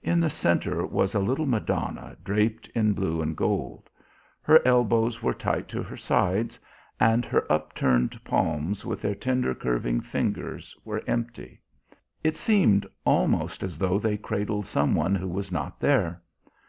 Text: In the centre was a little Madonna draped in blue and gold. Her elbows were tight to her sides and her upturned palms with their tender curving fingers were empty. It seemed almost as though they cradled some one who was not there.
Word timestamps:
In 0.00 0.20
the 0.20 0.30
centre 0.30 0.86
was 0.86 1.12
a 1.12 1.18
little 1.18 1.44
Madonna 1.44 2.16
draped 2.22 2.68
in 2.68 2.92
blue 2.92 3.20
and 3.20 3.36
gold. 3.36 3.90
Her 4.40 4.60
elbows 4.64 5.24
were 5.24 5.34
tight 5.34 5.66
to 5.70 5.82
her 5.82 5.96
sides 5.96 6.56
and 7.00 7.24
her 7.24 7.50
upturned 7.50 8.22
palms 8.22 8.86
with 8.86 9.02
their 9.02 9.16
tender 9.16 9.56
curving 9.56 10.00
fingers 10.02 10.76
were 10.84 11.02
empty. 11.08 11.62
It 12.22 12.36
seemed 12.36 12.86
almost 13.04 13.64
as 13.64 13.76
though 13.76 13.98
they 13.98 14.16
cradled 14.16 14.66
some 14.66 14.94
one 14.94 15.16
who 15.16 15.26
was 15.28 15.50
not 15.50 15.80
there. 15.80 16.22